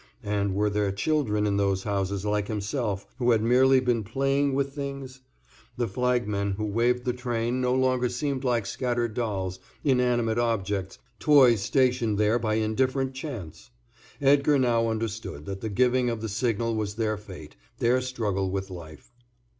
And 0.23 0.55
were 0.55 0.71
there 0.71 0.91
children 0.91 1.45
in 1.45 1.57
those 1.57 1.83
houses 1.83 2.25
like 2.25 2.47
himself 2.47 3.05
who 3.19 3.29
had 3.29 3.43
merely 3.43 3.79
been 3.79 4.03
playing 4.03 4.55
with 4.55 4.73
things? 4.73 5.19
The 5.77 5.87
flagmen 5.87 6.53
who 6.53 6.65
waved 6.65 7.05
the 7.05 7.13
train 7.13 7.61
no 7.61 7.75
longer 7.75 8.09
seemed 8.09 8.43
like 8.43 8.65
scattered 8.65 9.13
dolls, 9.13 9.59
inanimate 9.83 10.39
objects, 10.39 10.97
toys 11.19 11.61
stationed 11.61 12.17
there 12.17 12.39
by 12.39 12.55
indifferent 12.55 13.13
chance. 13.13 13.69
Edgar 14.19 14.57
now 14.57 14.87
understood 14.87 15.45
that 15.45 15.61
the 15.61 15.69
giving 15.69 16.09
of 16.09 16.21
the 16.21 16.29
signal 16.29 16.73
was 16.75 16.95
their 16.95 17.15
fate, 17.15 17.55
their 17.77 18.01
struggle 18.01 18.49
with 18.49 18.71
life. 18.71 19.11